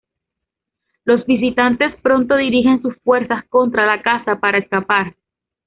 Los 1.05 1.23
visitantes 1.27 1.95
pronto 2.01 2.35
dirigen 2.35 2.81
sus 2.81 2.95
fuerzas 3.03 3.45
contra 3.49 3.85
la 3.85 4.01
casa 4.01 4.39
para 4.39 4.57
escapar. 4.57 5.15